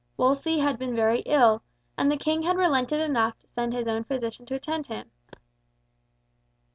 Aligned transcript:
Wolsey 0.17 0.57
had 0.57 0.79
been 0.79 0.95
very 0.95 1.19
ill, 1.27 1.61
and 1.95 2.09
the 2.09 2.17
King 2.17 2.41
had 2.41 2.57
relented 2.57 2.99
enough 2.99 3.37
to 3.37 3.47
send 3.53 3.71
his 3.71 3.87
own 3.87 4.03
physician 4.03 4.47
to 4.47 4.55
attend 4.55 4.87
him. 4.87 5.11